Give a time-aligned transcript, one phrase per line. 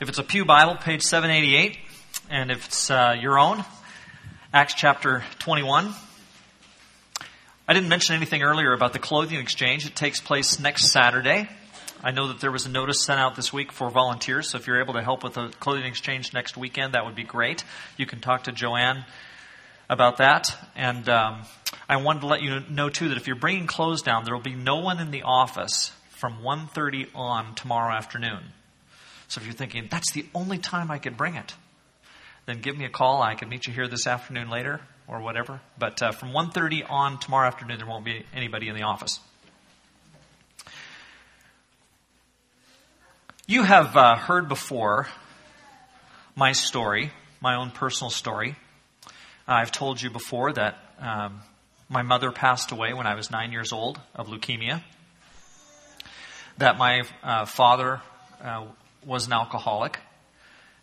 [0.00, 1.76] If it's a Pew Bible, page 788,
[2.30, 3.62] and if it's uh, your own,
[4.50, 5.92] Acts chapter 21.
[7.68, 9.84] I didn't mention anything earlier about the clothing exchange.
[9.84, 11.50] It takes place next Saturday.
[12.02, 14.66] I know that there was a notice sent out this week for volunteers, so if
[14.66, 17.62] you're able to help with the clothing exchange next weekend, that would be great.
[17.98, 19.04] You can talk to Joanne
[19.90, 20.56] about that.
[20.74, 21.42] And um,
[21.90, 24.40] I wanted to let you know too that if you're bringing clothes down, there will
[24.40, 28.44] be no one in the office from 1:30 on tomorrow afternoon.
[29.30, 31.54] So if you're thinking that's the only time I could bring it,
[32.46, 33.22] then give me a call.
[33.22, 35.60] I can meet you here this afternoon later or whatever.
[35.78, 39.20] But uh, from 1:30 on tomorrow afternoon, there won't be anybody in the office.
[43.46, 45.06] You have uh, heard before
[46.34, 48.56] my story, my own personal story.
[49.46, 51.40] I've told you before that um,
[51.88, 54.82] my mother passed away when I was nine years old of leukemia.
[56.58, 58.00] That my uh, father
[58.42, 58.66] uh,
[59.04, 59.98] was an alcoholic.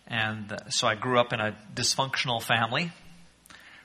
[0.08, 2.92] And uh, so I grew up in a dysfunctional family.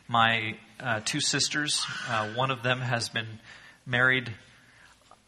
[0.09, 3.41] My uh, two sisters, uh, one of them has been
[3.87, 4.33] married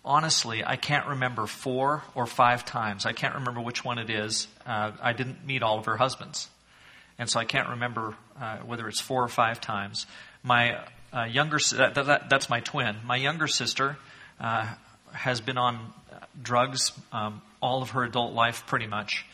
[0.04, 3.06] honestly, I can't remember four or five times.
[3.06, 4.46] I can't remember which one it is.
[4.66, 6.48] Uh, I didn't meet all of her husbands.
[7.18, 10.06] And so I can't remember uh, whether it's four or five times.
[10.42, 12.96] My uh, younger, that, that, that's my twin.
[13.04, 13.96] My younger sister
[14.38, 15.94] has been on
[16.42, 19.24] drugs um, all of her adult life, pretty much.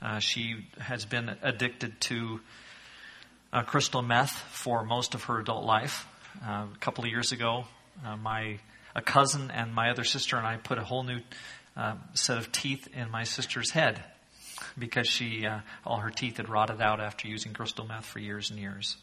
[0.00, 2.40] Uh, she has been addicted to
[3.52, 6.06] uh, crystal meth for most of her adult life.
[6.46, 7.64] a couple of years ago,
[8.20, 8.58] my
[8.94, 11.20] a cousin and my other sister and I put a whole new
[11.76, 14.02] uh, set of teeth in my sister's head
[14.76, 18.50] because she uh, all her teeth had rotted out after using crystal meth for years
[18.50, 18.96] and years.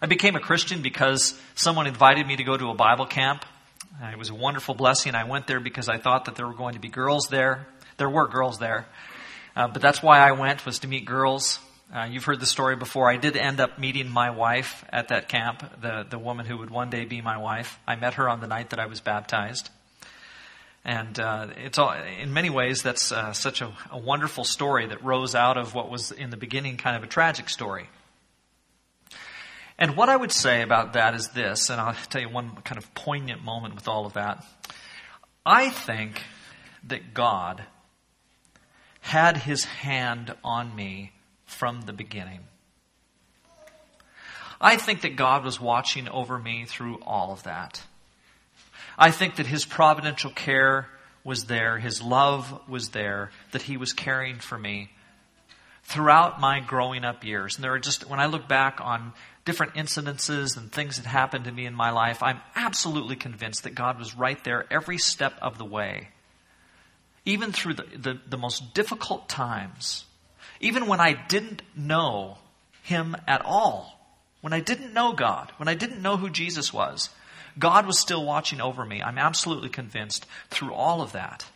[0.00, 3.46] I became a Christian because someone invited me to go to a Bible camp.
[4.02, 5.14] Uh, it was a wonderful blessing.
[5.14, 7.66] I went there because I thought that there were going to be girls there.
[7.96, 8.86] There were girls there.
[9.54, 11.58] Uh, but that's why I went, was to meet girls.
[11.94, 13.10] Uh, you've heard the story before.
[13.10, 16.68] I did end up meeting my wife at that camp, the, the woman who would
[16.68, 17.78] one day be my wife.
[17.86, 19.70] I met her on the night that I was baptized.
[20.84, 25.02] And uh, it's all, in many ways, that's uh, such a, a wonderful story that
[25.02, 27.88] rose out of what was in the beginning kind of a tragic story.
[29.78, 32.78] And what I would say about that is this, and I'll tell you one kind
[32.78, 34.44] of poignant moment with all of that.
[35.44, 36.22] I think
[36.84, 37.64] that God
[39.00, 41.12] had his hand on me
[41.44, 42.40] from the beginning.
[44.60, 47.82] I think that God was watching over me through all of that.
[48.98, 50.88] I think that His providential care
[51.24, 54.90] was there, His love was there, that He was caring for me
[55.86, 57.54] throughout my growing up years.
[57.54, 59.12] And there are just, when I look back on
[59.44, 63.76] different incidences and things that happened to me in my life, I'm absolutely convinced that
[63.76, 66.08] God was right there every step of the way.
[67.24, 70.04] Even through the, the, the most difficult times,
[70.60, 72.38] even when I didn't know
[72.82, 73.92] Him at all,
[74.40, 77.10] when I didn't know God, when I didn't know who Jesus was,
[77.58, 79.02] God was still watching over me.
[79.02, 81.46] I'm absolutely convinced through all of that.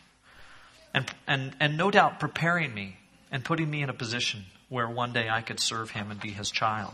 [0.93, 2.97] And, and, and no doubt preparing me
[3.31, 6.31] and putting me in a position where one day I could serve Him and be
[6.31, 6.93] His child.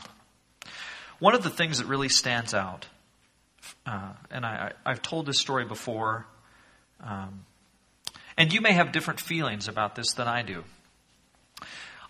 [1.19, 2.85] One of the things that really stands out,
[3.85, 6.27] uh, and I, have told this story before,
[7.03, 7.45] um,
[8.37, 10.63] and you may have different feelings about this than I do.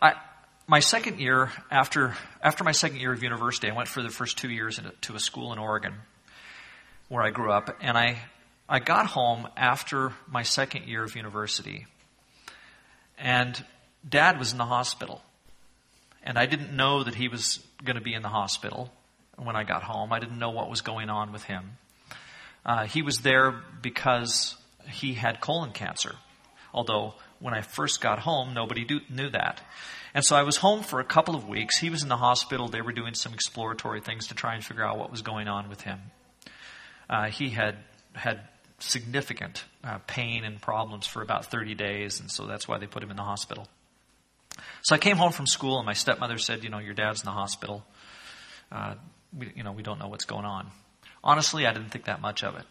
[0.02, 0.14] I,
[0.68, 4.38] my second year after after my second year of university, I went for the first
[4.38, 5.94] two years to a school in Oregon,
[7.08, 8.18] where I grew up, and I
[8.68, 11.88] I got home after my second year of university,
[13.18, 13.64] and
[14.08, 15.22] Dad was in the hospital,
[16.24, 18.92] and I didn't know that he was going to be in the hospital
[19.38, 20.14] when I got home.
[20.14, 21.78] I didn't know what was going on with him.
[22.66, 24.56] Uh, he was there because
[24.90, 26.16] he had colon cancer,
[26.74, 29.62] although when I first got home, nobody do, knew that.
[30.14, 31.78] And so I was home for a couple of weeks.
[31.78, 32.68] He was in the hospital.
[32.68, 35.70] They were doing some exploratory things to try and figure out what was going on
[35.70, 36.00] with him.
[37.10, 37.78] Uh, he had
[38.14, 38.42] had
[38.80, 43.04] significant uh, pain and problems for about 30 days, and so that's why they put
[43.04, 43.68] him in the hospital.
[44.82, 47.26] So I came home from school, and my stepmother said, "You know, your dad's in
[47.26, 47.86] the hospital.
[48.72, 48.96] Uh,
[49.38, 50.72] we, you know, we don't know what's going on."
[51.24, 52.66] Honestly, I didn't think that much of it.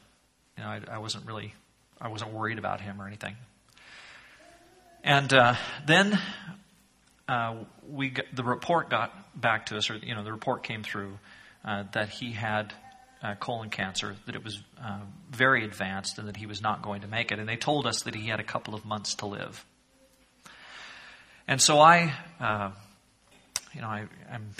[0.57, 1.55] You know, I, I wasn't really,
[2.01, 3.37] I wasn't worried about him or anything.
[5.05, 5.55] And uh,
[5.87, 6.19] then
[7.29, 7.57] uh,
[7.89, 11.19] we got, the report got back to us, or you know, the report came through
[11.65, 12.73] uh, that he had
[13.23, 15.01] uh, colon cancer, that it was uh,
[15.31, 17.39] very advanced, and that he was not going to make it.
[17.39, 19.65] And they told us that he had a couple of months to live.
[21.49, 22.71] And so I, uh,
[23.73, 24.51] you know, I, am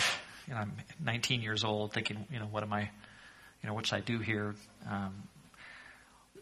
[0.47, 0.73] you know, I'm
[1.03, 4.19] 19 years old, thinking, you know, what am I, you know, what should I do
[4.19, 4.55] here?
[4.89, 5.23] Um,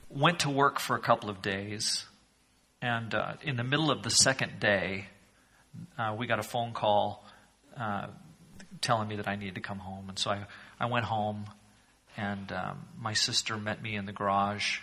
[0.09, 2.05] went to work for a couple of days
[2.85, 5.07] and uh, in the middle of the second day,
[5.97, 7.25] uh, we got a phone call
[7.75, 8.07] uh,
[8.81, 10.09] telling me that I needed to come home.
[10.09, 10.45] And so I,
[10.79, 11.45] I went home,
[12.15, 14.81] and um, my sister met me in the garage,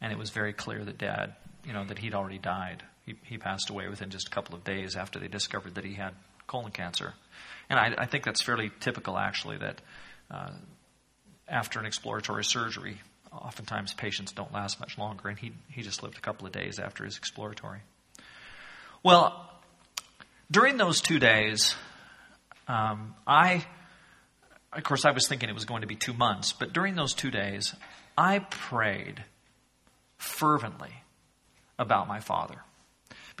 [0.00, 1.34] and it was very clear that Dad,
[1.66, 2.82] you know, that he'd already died.
[3.04, 6.14] He, passed away within just a couple of days after they discovered that he had
[6.46, 7.14] colon cancer.
[7.68, 9.80] And I, I think that's fairly typical, actually, that
[10.30, 10.50] uh,
[11.48, 12.98] after an exploratory surgery,
[13.32, 16.78] oftentimes patients don't last much longer, and he, he just lived a couple of days
[16.78, 17.80] after his exploratory.
[19.02, 19.48] Well,
[20.50, 21.74] during those two days,
[22.68, 23.64] um, I,
[24.72, 27.14] of course, I was thinking it was going to be two months, but during those
[27.14, 27.74] two days,
[28.16, 29.24] I prayed
[30.18, 30.92] fervently
[31.78, 32.56] about my father.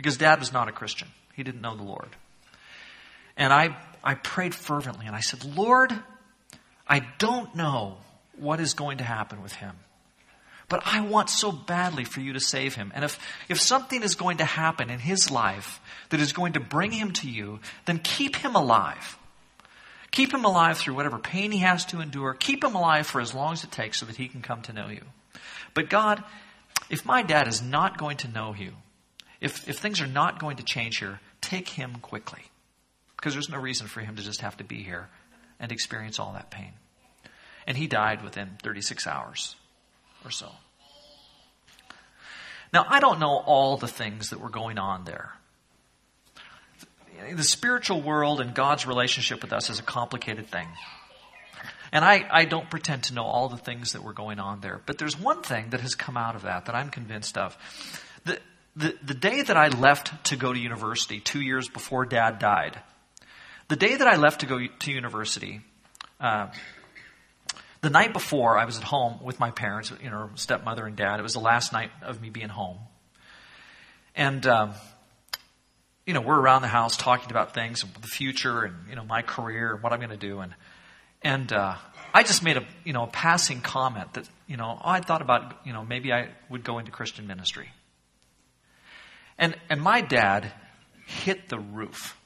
[0.00, 2.08] Because dad was not a Christian, he didn't know the Lord.
[3.36, 5.92] And I, I prayed fervently and I said, Lord,
[6.88, 7.98] I don't know
[8.38, 9.76] what is going to happen with him.
[10.70, 12.92] But I want so badly for you to save him.
[12.94, 13.18] And if,
[13.50, 17.12] if something is going to happen in his life that is going to bring him
[17.12, 19.18] to you, then keep him alive.
[20.12, 22.32] Keep him alive through whatever pain he has to endure.
[22.32, 24.72] Keep him alive for as long as it takes so that he can come to
[24.72, 25.02] know you.
[25.74, 26.24] But God,
[26.88, 28.72] if my dad is not going to know you,
[29.40, 32.42] if, if things are not going to change here, take him quickly.
[33.16, 35.08] Because there's no reason for him to just have to be here
[35.58, 36.72] and experience all that pain.
[37.66, 39.56] And he died within 36 hours
[40.24, 40.50] or so.
[42.72, 45.32] Now, I don't know all the things that were going on there.
[47.34, 50.68] The spiritual world and God's relationship with us is a complicated thing.
[51.92, 54.80] And I, I don't pretend to know all the things that were going on there.
[54.86, 57.56] But there's one thing that has come out of that that I'm convinced of.
[58.24, 58.38] The,
[58.76, 62.78] the, the day that I left to go to university, two years before Dad died,
[63.68, 65.60] the day that I left to go to university,
[66.20, 66.48] uh,
[67.82, 71.18] the night before, I was at home with my parents, you know, stepmother and dad.
[71.18, 72.76] It was the last night of me being home.
[74.14, 74.72] And, um,
[76.04, 79.22] you know, we're around the house talking about things, the future, and, you know, my
[79.22, 80.40] career, and what I'm going to do.
[80.40, 80.54] And,
[81.22, 81.76] and uh,
[82.12, 85.22] I just made a, you know, a passing comment that, you know, oh, I thought
[85.22, 87.70] about, you know, maybe I would go into Christian ministry.
[89.40, 90.52] And, and my dad
[91.06, 92.16] hit the roof.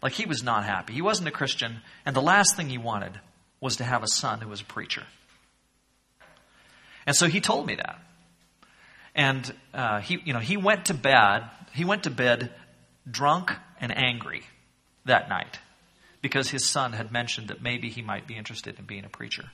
[0.00, 0.94] Like he was not happy.
[0.94, 3.18] He wasn't a Christian, and the last thing he wanted
[3.60, 5.02] was to have a son who was a preacher.
[7.06, 7.98] And so he told me that.
[9.14, 11.50] And uh, he, you know, he went to bed.
[11.72, 12.52] He went to bed
[13.10, 14.42] drunk and angry
[15.04, 15.58] that night
[16.22, 19.44] because his son had mentioned that maybe he might be interested in being a preacher.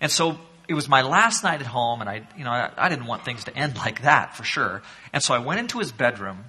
[0.00, 0.38] And so
[0.68, 3.24] it was my last night at home, and I, you know, I, I didn't want
[3.24, 4.82] things to end like that for sure.
[5.12, 6.44] And so I went into his bedroom,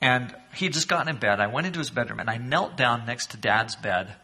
[0.00, 1.40] and he had just gotten in bed.
[1.40, 4.14] I went into his bedroom, and I knelt down next to Dad's bed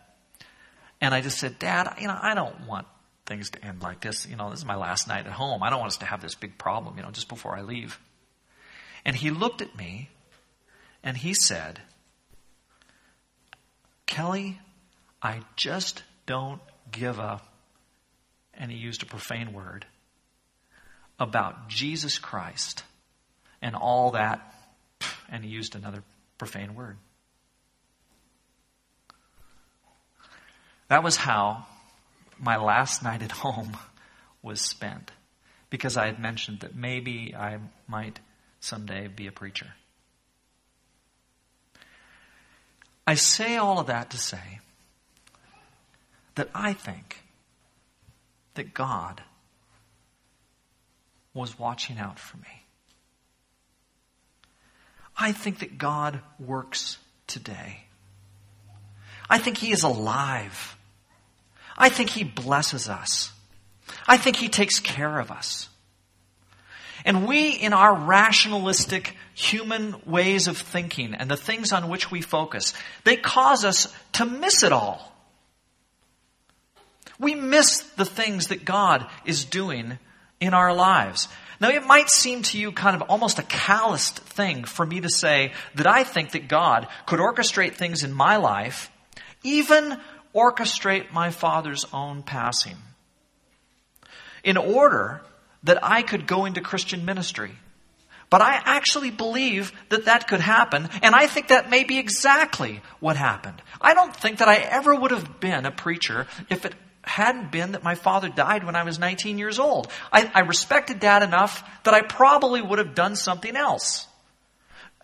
[1.03, 2.87] and I just said, Dad, you know, I don't want
[3.27, 4.25] things to end like this.
[4.25, 5.61] You know, this is my last night at home.
[5.65, 7.99] I don't want us to have this big problem, you know, just before I leave.
[9.05, 10.11] And he looked at me
[11.03, 11.81] and he said,
[14.07, 14.61] Kelly,
[15.21, 16.61] I just don't
[16.93, 17.52] give up.
[18.55, 19.87] And he used a profane word
[21.19, 22.85] about Jesus Christ
[23.61, 24.41] and all that.
[25.31, 26.03] And he used another
[26.39, 26.97] profane word.
[30.89, 31.67] That was how
[32.39, 33.79] my last night at home
[34.43, 35.11] was spent
[35.71, 37.59] because I had mentioned that maybe I
[37.89, 38.21] might
[38.61, 39.69] someday be a preacher.
[43.07, 44.61] I say all of that to say
[46.35, 47.22] that I think
[48.55, 49.23] that God
[51.35, 52.65] was watching out for me.
[55.17, 57.85] I think that God works today.
[59.29, 60.77] I think He is alive
[61.77, 63.33] I think He blesses us.
[64.07, 65.69] I think He takes care of us.
[67.05, 72.21] And we, in our rationalistic human ways of thinking and the things on which we
[72.21, 75.12] focus, they cause us to miss it all.
[77.23, 79.99] We miss the things that God is doing
[80.41, 81.29] in our lives.
[81.61, 85.09] Now, it might seem to you kind of almost a calloused thing for me to
[85.09, 88.91] say that I think that God could orchestrate things in my life,
[89.45, 90.01] even
[90.35, 92.77] orchestrate my Father's own passing
[94.43, 95.23] in order
[95.63, 97.53] that I could go into Christian ministry.
[98.31, 102.81] But I actually believe that that could happen, and I think that may be exactly
[102.99, 103.63] what happened.
[103.81, 107.73] I don't think that I ever would have been a preacher if it hadn't been
[107.73, 109.89] that my father died when I was 19 years old.
[110.13, 114.07] I, I respected dad enough that I probably would have done something else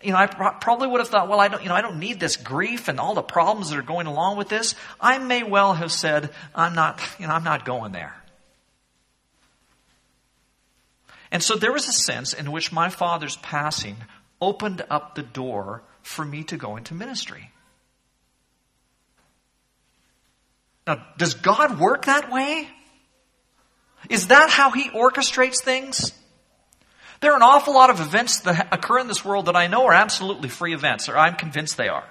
[0.01, 2.19] you know, I probably would have thought, well, I don't, you know, I don't need
[2.19, 4.75] this grief and all the problems that are going along with this.
[4.99, 8.15] I may well have said, I'm not, you know, I'm not going there.
[11.31, 13.97] And so there was a sense in which my father's passing
[14.41, 17.51] opened up the door for me to go into ministry.
[20.89, 22.67] Now, does God work that way?
[24.09, 26.13] Is that how He orchestrates things?
[27.21, 29.85] There are an awful lot of events that occur in this world that I know
[29.85, 32.09] are absolutely free events, or I'm convinced they are.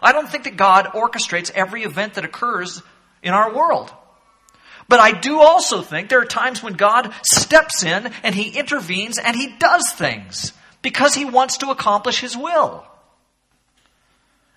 [0.00, 2.82] I don't think that God orchestrates every event that occurs
[3.20, 3.92] in our world.
[4.86, 9.18] But I do also think there are times when God steps in and He intervenes
[9.18, 10.52] and He does things
[10.82, 12.86] because He wants to accomplish His will.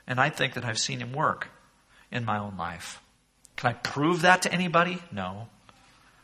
[0.05, 1.47] And I think that I've seen Him work
[2.11, 3.01] in my own life.
[3.57, 4.99] Can I prove that to anybody?
[5.11, 5.47] No.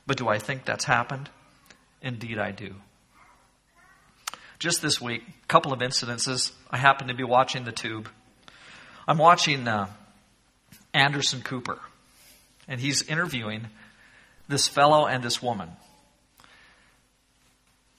[0.07, 1.29] But do I think that's happened?
[2.01, 2.75] Indeed, I do.
[4.59, 6.51] Just this week, a couple of incidences.
[6.69, 8.07] I happened to be watching the tube.
[9.07, 9.87] I'm watching uh,
[10.93, 11.79] Anderson Cooper,
[12.67, 13.67] and he's interviewing
[14.47, 15.69] this fellow and this woman.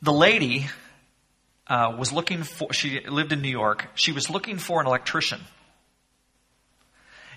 [0.00, 0.68] The lady
[1.66, 3.88] uh, was looking for, she lived in New York.
[3.94, 5.40] She was looking for an electrician.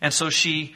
[0.02, 0.76] And so she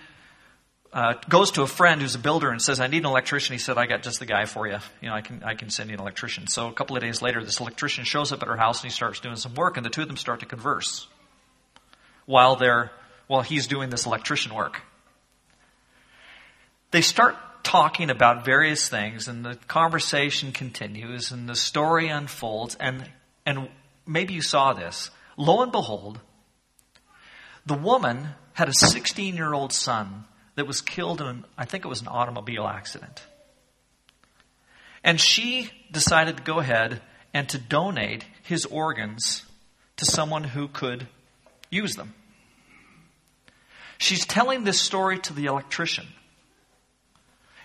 [0.93, 3.53] uh, goes to a friend who's a builder and says, I need an electrician.
[3.53, 4.77] He said, I got just the guy for you.
[5.01, 6.47] You know, I can, I can send you an electrician.
[6.47, 8.93] So a couple of days later, this electrician shows up at her house and he
[8.93, 11.07] starts doing some work and the two of them start to converse
[12.25, 12.91] while they're,
[13.27, 14.81] while he's doing this electrician work.
[16.91, 23.09] They start talking about various things and the conversation continues and the story unfolds and,
[23.45, 23.69] and
[24.05, 25.09] maybe you saw this.
[25.37, 26.19] Lo and behold,
[27.65, 31.85] the woman had a 16 year old son that was killed in, an, I think
[31.85, 33.23] it was an automobile accident.
[35.03, 37.01] And she decided to go ahead
[37.33, 39.43] and to donate his organs
[39.97, 41.07] to someone who could
[41.69, 42.13] use them.
[43.97, 46.07] She's telling this story to the electrician.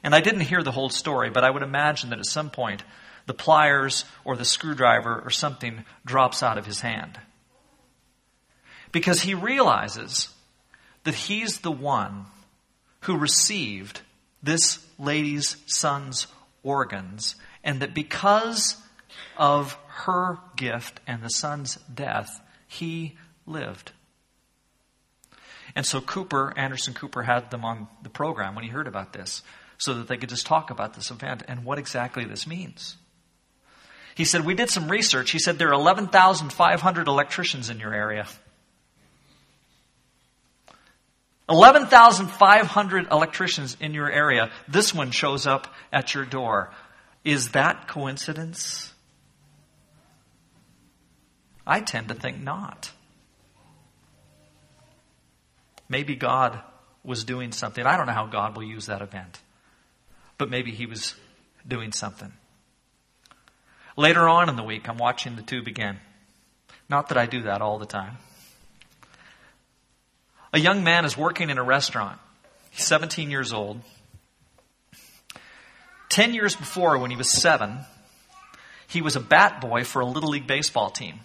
[0.02, 2.84] And I didn't hear the whole story, but I would imagine that at some point
[3.26, 7.18] the pliers or the screwdriver or something drops out of his hand.
[8.92, 10.28] Because he realizes
[11.04, 12.26] that he's the one
[13.00, 14.00] who received
[14.42, 16.26] this lady's son's
[16.62, 18.76] organs, and that because
[19.36, 23.92] of her gift and the son's death, he lived.
[25.74, 29.42] And so Cooper, Anderson Cooper, had them on the program when he heard about this
[29.78, 32.96] so that they could just talk about this event and what exactly this means.
[34.14, 35.30] He said, We did some research.
[35.30, 38.26] He said, There are 11,500 electricians in your area.
[41.48, 44.50] 11,500 electricians in your area.
[44.66, 46.70] This one shows up at your door.
[47.24, 48.92] Is that coincidence?
[51.66, 52.90] I tend to think not.
[55.88, 56.60] Maybe God
[57.04, 57.86] was doing something.
[57.86, 59.40] I don't know how God will use that event,
[60.38, 61.14] but maybe He was
[61.66, 62.32] doing something.
[63.96, 66.00] Later on in the week, I'm watching the tube again.
[66.88, 68.18] Not that I do that all the time.
[70.56, 72.18] A young man is working in a restaurant.
[72.70, 73.78] He's 17 years old.
[76.08, 77.80] Ten years before, when he was seven,
[78.88, 81.20] he was a bat boy for a Little League baseball team.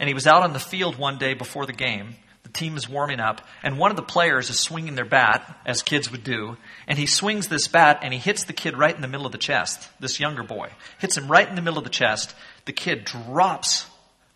[0.00, 2.16] And he was out on the field one day before the game.
[2.42, 5.84] The team is warming up, and one of the players is swinging their bat, as
[5.84, 6.56] kids would do.
[6.88, 9.32] And he swings this bat, and he hits the kid right in the middle of
[9.32, 10.70] the chest, this younger boy.
[10.98, 12.34] Hits him right in the middle of the chest.
[12.64, 13.86] The kid drops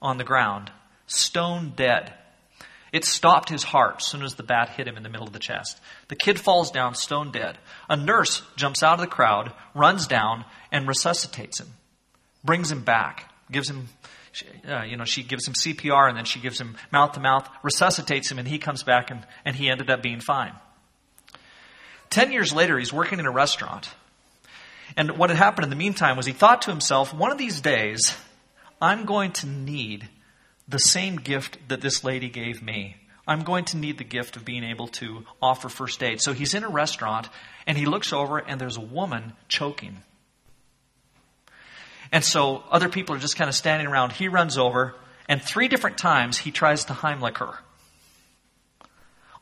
[0.00, 0.70] on the ground,
[1.08, 2.14] stone dead.
[2.94, 5.32] It stopped his heart as soon as the bat hit him in the middle of
[5.32, 5.80] the chest.
[6.06, 7.58] The kid falls down stone dead.
[7.90, 11.66] A nurse jumps out of the crowd, runs down, and resuscitates him,
[12.44, 13.88] brings him back, gives him,
[14.68, 17.48] uh, you know, she gives him CPR and then she gives him mouth to mouth,
[17.64, 20.52] resuscitates him, and he comes back and, and he ended up being fine.
[22.10, 23.92] Ten years later, he's working in a restaurant.
[24.96, 27.60] And what had happened in the meantime was he thought to himself, one of these
[27.60, 28.16] days,
[28.80, 30.08] I'm going to need
[30.68, 32.96] the same gift that this lady gave me.
[33.26, 36.20] I'm going to need the gift of being able to offer first aid.
[36.20, 37.28] So he's in a restaurant
[37.66, 40.02] and he looks over and there's a woman choking.
[42.12, 44.12] And so other people are just kind of standing around.
[44.12, 44.94] He runs over
[45.28, 47.58] and three different times he tries to Heimlich her.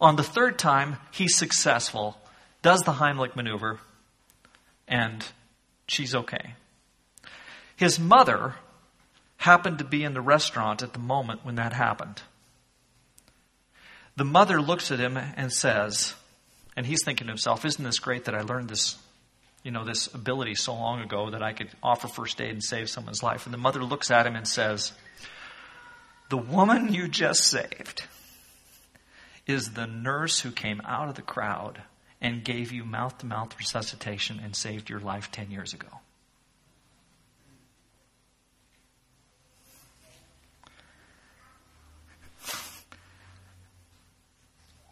[0.01, 2.17] On the third time, he's successful,
[2.61, 3.79] does the Heimlich maneuver,
[4.89, 5.25] and
[5.87, 6.55] she's okay.
[7.77, 8.55] His mother
[9.43, 12.23] happened to be in the restaurant at the moment when that happened.
[14.17, 16.15] The mother looks at him and says,
[16.77, 18.97] and he's thinking to himself, isn't this great that I learned this,
[19.63, 22.89] you know, this ability so long ago that I could offer first aid and save
[22.89, 23.47] someone's life?
[23.47, 24.93] And the mother looks at him and says,
[26.29, 28.05] the woman you just saved
[29.47, 31.83] is the nurse who came out of the crowd
[32.21, 35.89] and gave you mouth to mouth resuscitation and saved your life 10 years ago.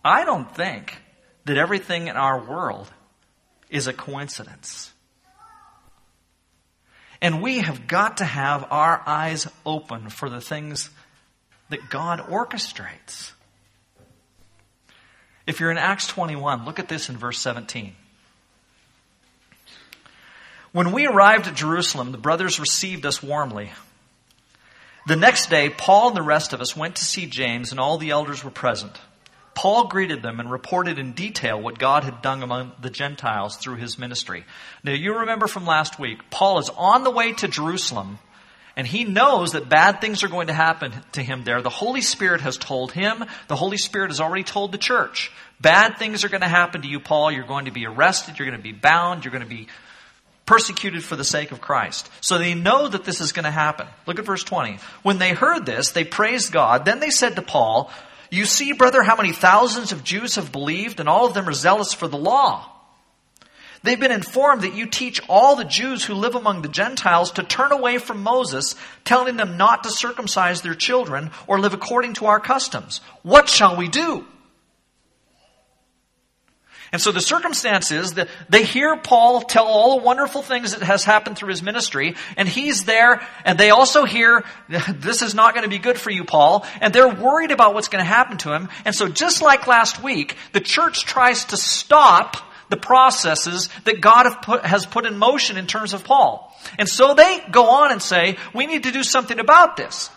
[0.05, 0.97] I don't think
[1.45, 2.91] that everything in our world
[3.69, 4.93] is a coincidence.
[7.23, 10.91] And we have got to have our eyes open for the things
[11.69, 13.33] that God orchestrates.
[15.47, 17.95] If you're in Acts 21, look at this in verse 17.
[20.73, 23.71] When we arrived at Jerusalem, the brothers received us warmly.
[25.07, 27.99] The next day, Paul and the rest of us went to see James, and all
[27.99, 28.97] the elders were present.
[29.55, 33.77] Paul greeted them and reported in detail what God had done among the Gentiles through
[33.77, 34.45] his ministry.
[34.85, 38.19] Now, you remember from last week, Paul is on the way to Jerusalem,
[38.77, 41.61] and he knows that bad things are going to happen to him there.
[41.61, 45.31] The Holy Spirit has told him, the Holy Spirit has already told the church.
[45.61, 47.33] Bad things are going to happen to you, Paul.
[47.33, 49.67] You're going to be arrested, you're going to be bound, you're going to be
[50.47, 52.11] persecuted for the sake of Christ.
[52.21, 53.87] So they know that this is going to happen.
[54.07, 54.79] Look at verse 20.
[55.03, 56.85] When they heard this, they praised God.
[56.85, 57.91] Then they said to Paul,
[58.31, 61.53] You see, brother, how many thousands of Jews have believed, and all of them are
[61.53, 62.71] zealous for the law.
[63.83, 67.43] They've been informed that you teach all the Jews who live among the Gentiles to
[67.43, 72.27] turn away from Moses, telling them not to circumcise their children or live according to
[72.27, 73.01] our customs.
[73.23, 74.27] What shall we do?
[76.93, 80.83] And so the circumstance is that they hear Paul tell all the wonderful things that
[80.83, 85.55] has happened through his ministry, and he's there, and they also hear, this is not
[85.55, 88.39] going to be good for you, Paul, and they're worried about what's going to happen
[88.39, 88.69] to him.
[88.85, 92.37] And so just like last week, the church tries to stop
[92.71, 94.27] the processes that God
[94.65, 96.57] has put in motion in terms of Paul.
[96.79, 100.11] And so they go on and say, we need to do something about this.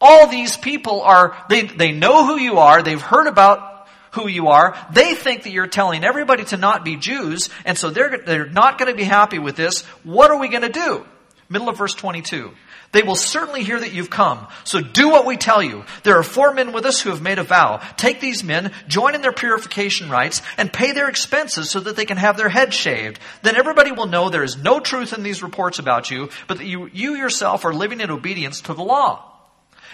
[0.00, 3.69] All these people are, they, they know who you are, they've heard about
[4.12, 4.76] who you are.
[4.92, 8.78] They think that you're telling everybody to not be Jews, and so they're, they're not
[8.78, 9.82] going to be happy with this.
[10.04, 11.06] What are we going to do?
[11.48, 12.52] Middle of verse 22.
[12.92, 14.48] They will certainly hear that you've come.
[14.64, 15.84] So do what we tell you.
[16.02, 17.80] There are four men with us who have made a vow.
[17.96, 22.04] Take these men, join in their purification rites, and pay their expenses so that they
[22.04, 23.20] can have their heads shaved.
[23.42, 26.66] Then everybody will know there is no truth in these reports about you, but that
[26.66, 29.29] you, you yourself are living in obedience to the law.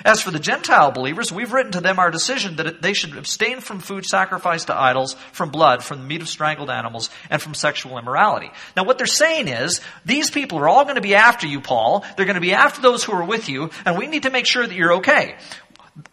[0.05, 3.61] As for the Gentile believers, we've written to them our decision that they should abstain
[3.61, 7.55] from food sacrificed to idols, from blood, from the meat of strangled animals, and from
[7.55, 8.51] sexual immorality.
[8.77, 12.05] Now what they're saying is, these people are all going to be after you, Paul.
[12.17, 14.47] They're going to be after those who are with you, and we need to make
[14.47, 15.37] sure that you're okay.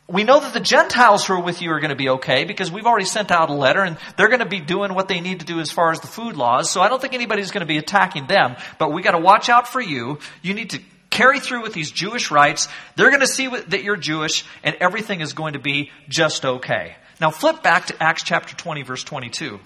[0.07, 2.71] We know that the Gentiles who are with you are going to be okay because
[2.71, 5.39] we've already sent out a letter and they're going to be doing what they need
[5.41, 6.69] to do as far as the food laws.
[6.69, 9.49] So I don't think anybody's going to be attacking them, but we got to watch
[9.49, 10.19] out for you.
[10.41, 10.79] You need to
[11.13, 12.67] carry through with these Jewish rites.
[12.95, 16.95] They're going to see that you're Jewish and everything is going to be just okay.
[17.21, 19.59] Now flip back to Acts chapter 20 verse 22.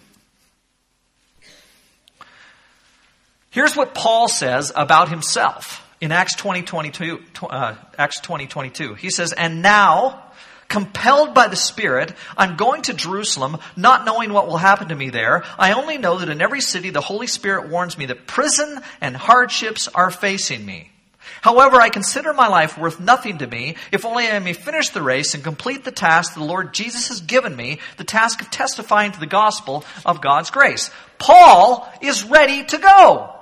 [3.49, 8.93] Here's what Paul says about himself in Acts 20, 22, uh, Acts 20, 22.
[8.95, 10.25] He says, And now,
[10.67, 15.09] compelled by the Spirit, I'm going to Jerusalem, not knowing what will happen to me
[15.09, 15.43] there.
[15.57, 19.17] I only know that in every city the Holy Spirit warns me that prison and
[19.17, 20.91] hardships are facing me.
[21.41, 25.01] However, I consider my life worth nothing to me if only I may finish the
[25.01, 29.11] race and complete the task the Lord Jesus has given me, the task of testifying
[29.11, 30.91] to the gospel of God's grace.
[31.19, 33.33] Paul is ready to go.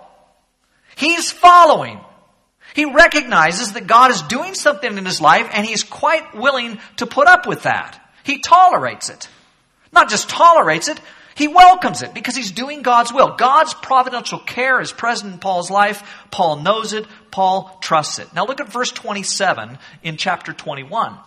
[0.96, 2.00] He's following.
[2.74, 7.06] He recognizes that God is doing something in his life and he's quite willing to
[7.06, 8.02] put up with that.
[8.24, 9.30] He tolerates it.
[9.94, 11.00] Not just tolerates it,
[11.36, 13.36] he welcomes it because he's doing God's will.
[13.36, 16.26] God's providential care is present in Paul's life.
[16.32, 17.06] Paul knows it.
[17.30, 18.34] Paul trusts it.
[18.34, 21.18] Now look at verse 27 in chapter 21.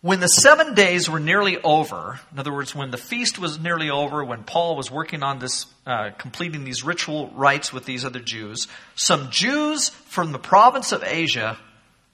[0.00, 3.90] When the seven days were nearly over, in other words, when the feast was nearly
[3.90, 8.20] over, when Paul was working on this, uh, completing these ritual rites with these other
[8.20, 11.58] Jews, some Jews from the province of Asia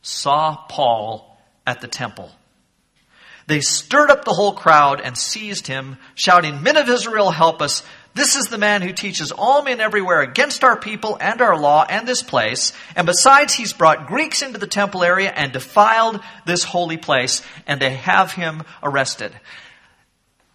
[0.03, 2.33] saw Paul at the temple.
[3.47, 7.85] They stirred up the whole crowd and seized him, shouting, Men of Israel, help us.
[8.15, 11.85] This is the man who teaches all men everywhere against our people and our law
[11.89, 12.73] and this place.
[12.97, 17.81] And besides, he's brought Greeks into the temple area and defiled this holy place, and
[17.81, 19.33] they have him arrested.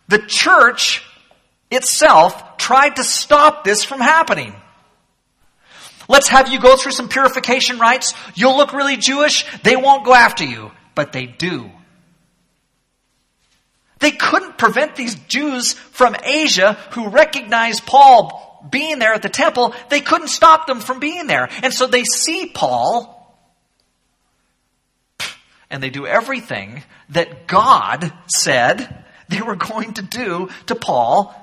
[0.07, 1.05] The church
[1.69, 4.53] itself tried to stop this from happening.
[6.09, 8.13] Let's have you go through some purification rites.
[8.35, 9.45] You'll look really Jewish.
[9.61, 11.71] They won't go after you, but they do.
[14.01, 19.73] They couldn't prevent these Jews from Asia who recognized Paul being there at the temple.
[19.89, 21.49] They couldn't stop them from being there.
[21.63, 23.17] And so they see Paul
[25.69, 31.33] and they do everything that God said they were going to do to Paul.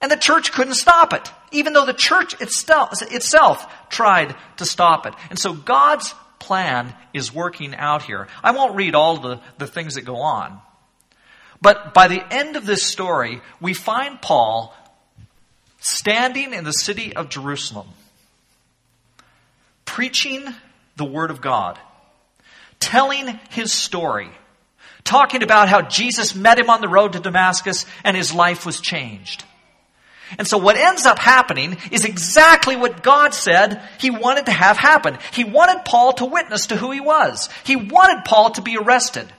[0.00, 5.06] And the church couldn't stop it, even though the church itself, itself tried to stop
[5.06, 5.14] it.
[5.30, 8.28] And so God's plan is working out here.
[8.42, 10.60] I won't read all the, the things that go on.
[11.60, 14.74] But by the end of this story, we find Paul
[15.80, 17.88] standing in the city of Jerusalem,
[19.84, 20.44] preaching
[20.96, 21.78] the Word of God,
[22.78, 24.30] telling his story,
[25.04, 28.80] talking about how Jesus met him on the road to Damascus and his life was
[28.80, 29.44] changed.
[30.36, 34.76] And so what ends up happening is exactly what God said he wanted to have
[34.76, 35.16] happen.
[35.32, 37.48] He wanted Paul to witness to who he was.
[37.64, 39.32] He wanted Paul to be arrested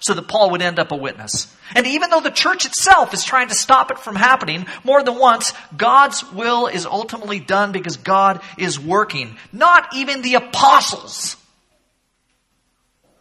[0.00, 1.54] so that Paul would end up a witness.
[1.74, 5.18] And even though the church itself is trying to stop it from happening more than
[5.18, 9.36] once, God's will is ultimately done because God is working.
[9.52, 11.36] Not even the apostles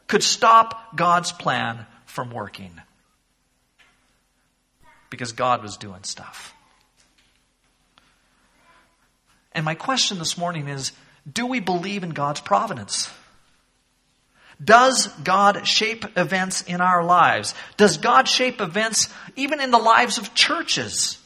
[0.07, 2.71] could stop God's plan from working
[5.09, 6.53] because God was doing stuff.
[9.51, 10.91] And my question this morning is
[11.31, 13.09] do we believe in God's providence?
[14.63, 17.53] Does God shape events in our lives?
[17.77, 21.19] Does God shape events even in the lives of churches?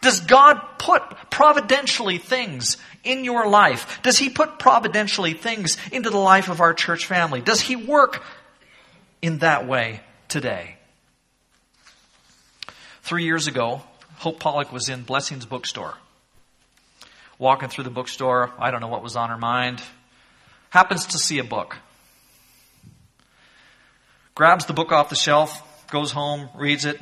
[0.00, 4.00] Does God put providentially things in your life?
[4.02, 7.40] Does He put providentially things into the life of our church family?
[7.40, 8.22] Does He work
[9.20, 10.76] in that way today?
[13.02, 13.82] Three years ago,
[14.18, 15.94] Hope Pollock was in Blessings Bookstore.
[17.38, 19.80] Walking through the bookstore, I don't know what was on her mind,
[20.70, 21.76] happens to see a book
[24.38, 26.96] grabs the book off the shelf, goes home, reads it,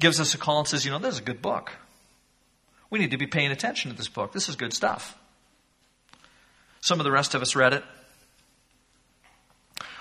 [0.00, 1.72] gives us a call and says, You know, this is a good book.
[2.88, 4.32] We need to be paying attention to this book.
[4.32, 5.14] This is good stuff.
[6.80, 7.84] Some of the rest of us read it.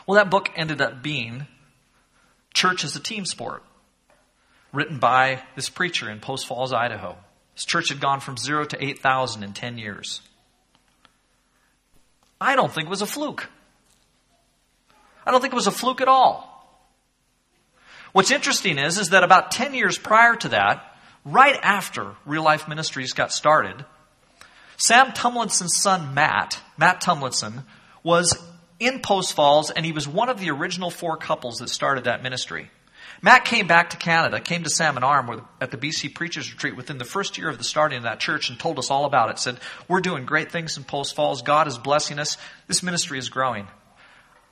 [0.08, 1.48] Well, that book ended up being
[2.54, 3.62] Church as a Team Sport,
[4.72, 7.18] written by this preacher in Post Falls, Idaho.
[7.56, 10.22] His church had gone from zero to 8,000 in 10 years.
[12.40, 13.50] I don't think it was a fluke.
[15.26, 16.50] I don't think it was a fluke at all.
[18.12, 22.68] What's interesting is, is that about 10 years prior to that, right after Real Life
[22.68, 23.86] Ministries got started,
[24.78, 27.64] Sam Tumlinson's son, Matt, Matt Tumlinson,
[28.04, 28.38] was
[28.80, 32.22] in Post Falls and he was one of the original four couples that started that
[32.22, 32.70] ministry.
[33.22, 36.98] Matt came back to Canada, came to Salmon Arm at the BC Preachers Retreat within
[36.98, 39.40] the first year of the starting of that church and told us all about it.
[39.40, 41.42] Said, We're doing great things in Post Falls.
[41.42, 42.38] God is blessing us.
[42.68, 43.68] This ministry is growing.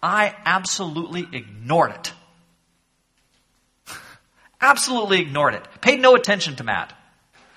[0.02, 2.14] I absolutely ignored it.
[4.62, 5.68] absolutely ignored it.
[5.82, 6.94] Paid no attention to Matt.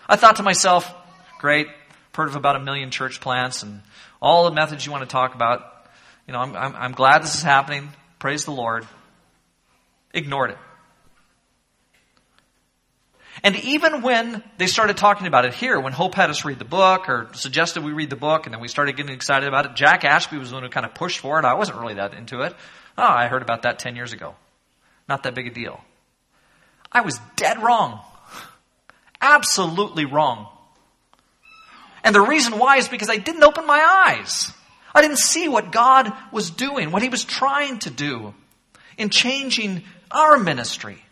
[0.09, 0.93] I thought to myself,
[1.39, 1.69] great,
[2.15, 3.81] heard of about a million church plants and
[4.21, 5.63] all the methods you want to talk about.
[6.27, 7.91] You know, I'm, I'm, I'm glad this is happening.
[8.19, 8.87] Praise the Lord.
[10.13, 10.59] Ignored it.
[13.43, 16.65] And even when they started talking about it here, when Hope had us read the
[16.65, 19.75] book or suggested we read the book and then we started getting excited about it,
[19.75, 21.45] Jack Ashby was the one who kind of pushed for it.
[21.45, 22.55] I wasn't really that into it.
[22.97, 24.35] Oh, I heard about that 10 years ago.
[25.09, 25.81] Not that big a deal.
[26.93, 28.01] I was dead wrong.
[29.21, 30.49] Absolutely wrong.
[32.05, 34.53] And the reason why is because I didn't open my eyes.
[34.95, 38.33] I didn't see what God was doing, what He was trying to do
[38.97, 41.04] in changing our ministry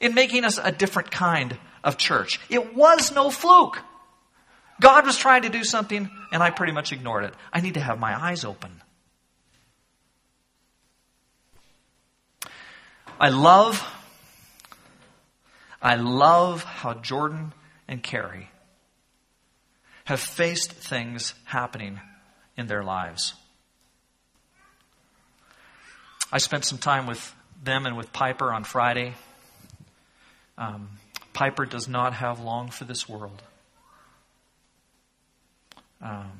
[0.00, 2.40] in making us a different kind of church.
[2.48, 3.78] It was no fluke.
[4.80, 7.34] God was trying to do something, and I pretty much ignored it.
[7.52, 8.82] I need to have my eyes open.
[13.18, 13.82] I love,
[15.80, 17.54] I love how Jordan
[17.88, 18.50] and Carrie
[20.04, 21.98] have faced things happening
[22.56, 23.32] in their lives.
[26.30, 29.14] I spent some time with them and with Piper on Friday.
[30.58, 30.88] Um,
[31.32, 33.42] Piper does not have long for this world.
[36.00, 36.32] Um,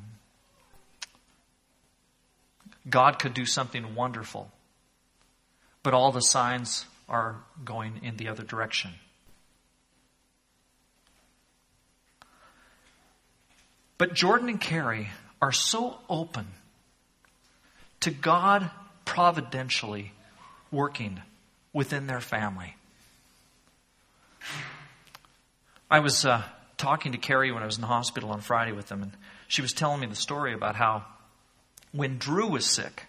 [2.89, 4.51] God could do something wonderful,
[5.83, 8.93] but all the signs are going in the other direction.
[13.99, 15.09] But Jordan and Carrie
[15.41, 16.47] are so open
[18.01, 18.71] to God
[19.05, 20.13] providentially
[20.71, 21.21] working
[21.73, 22.77] within their family.
[25.89, 26.43] I was uh,
[26.79, 29.13] talking to Carrie when I was in the hospital on Friday with them, and
[29.47, 31.05] she was telling me the story about how
[31.93, 33.05] when Drew was sick,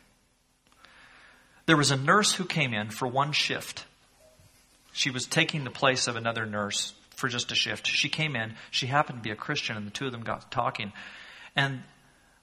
[1.66, 3.86] there was a nurse who came in for one shift.
[4.94, 7.88] She was taking the place of another nurse for just a shift.
[7.88, 10.52] She came in, she happened to be a Christian, and the two of them got
[10.52, 10.94] talking.
[11.56, 11.82] And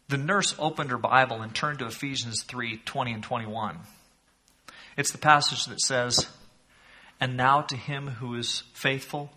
[0.08, 3.78] the nurse opened her Bible and turned to Ephesians 3 20 and 21.
[4.96, 6.26] It's the passage that says,
[7.20, 9.30] And now to him who is faithful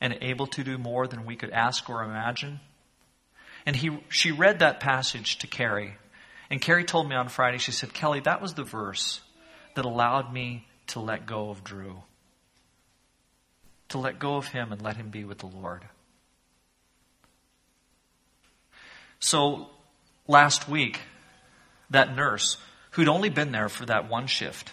[0.00, 2.60] and able to do more than we could ask or imagine,
[3.66, 5.96] And he, she read that passage to Carrie.
[6.50, 9.20] And Carrie told me on Friday, she said, Kelly, that was the verse
[9.74, 12.02] that allowed me to let go of Drew.
[13.90, 15.84] To let go of him and let him be with the Lord.
[19.18, 19.68] So
[20.26, 21.00] last week,
[21.90, 22.56] that nurse,
[22.92, 24.72] who'd only been there for that one shift,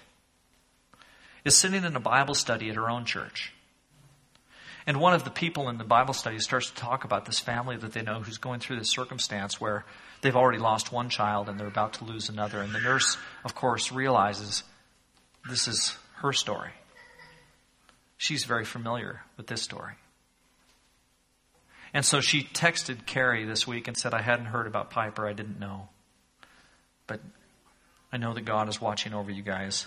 [1.43, 3.53] is sitting in a Bible study at her own church.
[4.87, 7.75] And one of the people in the Bible study starts to talk about this family
[7.75, 9.83] that they know who's going through this circumstance where
[10.21, 12.61] they've already lost one child and they're about to lose another.
[12.61, 14.63] And the nurse, of course, realizes
[15.49, 16.71] this is her story.
[18.15, 19.95] She's very familiar with this story.
[21.93, 25.27] And so she texted Carrie this week and said, I hadn't heard about Piper.
[25.27, 25.89] I didn't know.
[27.07, 27.19] But
[28.11, 29.85] I know that God is watching over you guys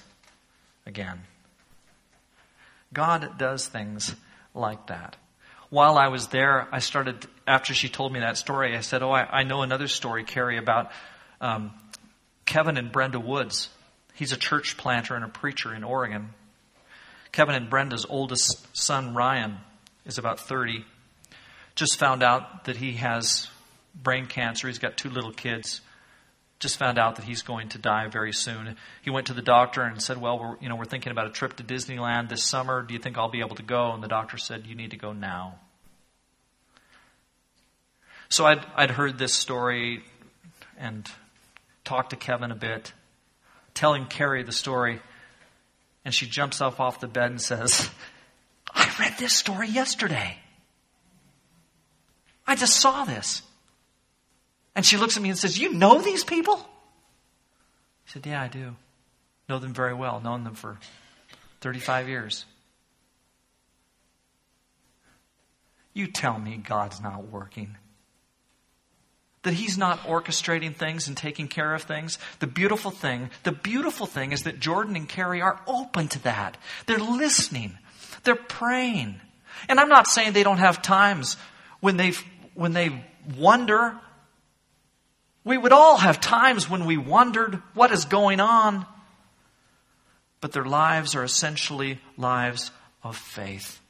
[0.85, 1.23] again.
[2.93, 4.15] God does things
[4.55, 5.17] like that.
[5.69, 9.13] While I was there, I started, after she told me that story, I said, Oh,
[9.13, 10.91] I, I know another story, Carrie, about
[11.41, 11.73] um,
[12.45, 13.69] Kevin and Brenda Woods.
[14.15, 16.31] He's a church planter and a preacher in Oregon.
[17.33, 19.59] Kevin and Brenda's oldest son, Ryan,
[20.05, 20.85] is about 30.
[21.77, 23.49] Just found out that he has
[23.95, 24.67] brain cancer.
[24.67, 25.81] He's got two little kids
[26.61, 28.77] just found out that he's going to die very soon.
[29.03, 31.31] He went to the doctor and said, "Well, we're you know we're thinking about a
[31.31, 32.83] trip to Disneyland this summer.
[32.83, 34.99] Do you think I'll be able to go?" And the doctor said, "You need to
[34.99, 35.59] go now."
[38.29, 40.05] So I'd I'd heard this story
[40.79, 41.11] and
[41.83, 42.93] talked to Kevin a bit,
[43.73, 45.01] telling Carrie the story,
[46.05, 47.91] and she jumps up off the bed and says,
[48.75, 50.39] "I read this story yesterday.
[52.47, 53.43] I just saw this."
[54.75, 56.57] And she looks at me and says, You know these people?
[56.57, 58.77] I said, Yeah, I do.
[59.49, 60.79] Know them very well, known them for
[61.61, 62.45] 35 years.
[65.93, 67.77] You tell me God's not working.
[69.43, 72.19] That He's not orchestrating things and taking care of things.
[72.39, 76.57] The beautiful thing, the beautiful thing is that Jordan and Carrie are open to that.
[76.87, 77.77] They're listening.
[78.25, 79.21] They're praying.
[79.69, 81.37] And I'm not saying they don't have times
[81.81, 82.13] when they
[82.55, 83.05] when they
[83.37, 83.99] wonder
[85.45, 88.87] we would all have times when we wondered what is going on.
[90.41, 92.71] But their lives are essentially lives
[93.03, 93.81] of faith.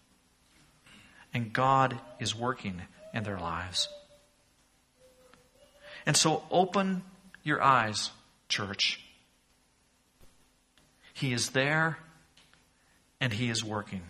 [1.32, 2.82] And God is working
[3.14, 3.88] in their lives.
[6.06, 7.02] And so open
[7.42, 8.10] your eyes,
[8.48, 9.00] church.
[11.14, 11.98] He is there
[13.20, 14.02] and He is working.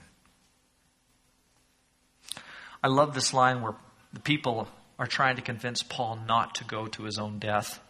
[2.83, 3.74] I love this line where
[4.12, 4.68] the people
[5.00, 7.80] are trying to convince Paul not to go to his own death.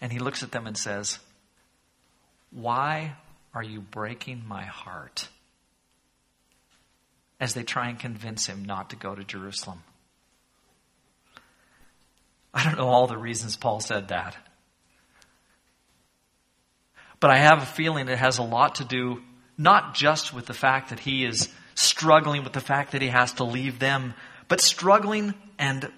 [0.00, 1.18] And he looks at them and says,
[2.52, 3.16] Why
[3.52, 5.28] are you breaking my heart?
[7.40, 9.82] As they try and convince him not to go to Jerusalem.
[12.54, 14.36] I don't know all the reasons Paul said that.
[17.18, 19.22] But I have a feeling it has a lot to do
[19.58, 23.32] not just with the fact that he is struggling with the fact that he has
[23.34, 24.14] to leave them,
[24.50, 25.88] but struggling and,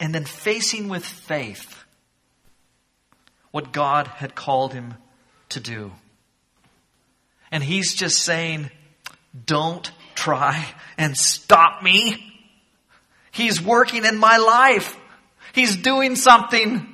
[0.00, 1.84] and then facing with faith
[3.50, 4.94] what God had called him
[5.50, 5.92] to do.
[7.52, 8.70] And he's just saying,
[9.44, 10.66] don't try
[10.96, 12.34] and stop me.
[13.30, 14.96] He's working in my life.
[15.52, 16.86] He's doing something.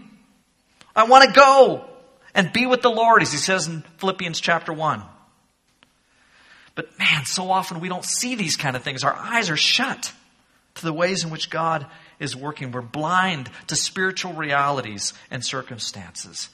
[0.96, 1.84] I want to go
[2.34, 5.00] and be with the Lord, as he says in Philippians chapter 1.
[6.74, 9.04] But man, so often we don't see these kind of things.
[9.04, 10.12] Our eyes are shut
[10.74, 11.86] to the ways in which God
[12.18, 12.72] is working.
[12.72, 16.48] We're blind to spiritual realities and circumstances.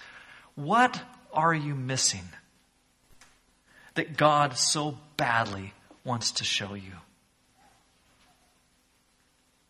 [0.54, 1.00] What
[1.32, 2.28] are you missing
[3.94, 5.72] that God so badly
[6.04, 6.92] wants to show you?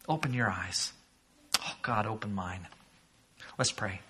[0.09, 0.93] Open your eyes.
[1.61, 2.67] Oh, God, open mine.
[3.59, 4.01] Let's pray.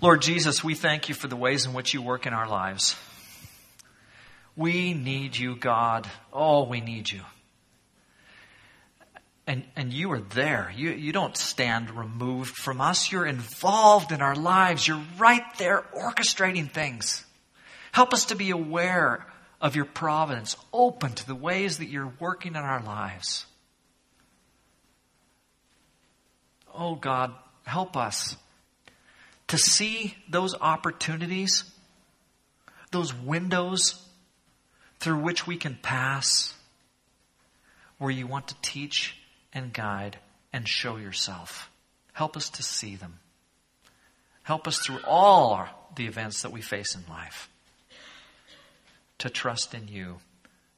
[0.00, 2.96] Lord Jesus, we thank you for the ways in which you work in our lives.
[4.56, 6.08] We need you, God.
[6.32, 7.22] Oh, we need you.
[9.50, 10.72] And, and you are there.
[10.76, 13.10] You, you don't stand removed from us.
[13.10, 14.86] You're involved in our lives.
[14.86, 17.24] You're right there orchestrating things.
[17.90, 19.26] Help us to be aware
[19.60, 23.44] of your providence, open to the ways that you're working in our lives.
[26.72, 27.34] Oh God,
[27.64, 28.36] help us
[29.48, 31.64] to see those opportunities,
[32.92, 34.00] those windows
[35.00, 36.54] through which we can pass,
[37.98, 39.16] where you want to teach
[39.52, 40.18] and guide
[40.52, 41.70] and show yourself.
[42.12, 43.18] Help us to see them.
[44.42, 47.48] Help us through all our, the events that we face in life
[49.18, 50.16] to trust in you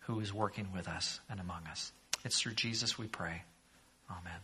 [0.00, 1.92] who is working with us and among us.
[2.24, 3.42] It's through Jesus we pray.
[4.11, 4.40] Amen.